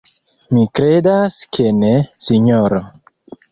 [0.55, 1.93] Mi kredas ke ne,
[2.31, 2.83] sinjoro.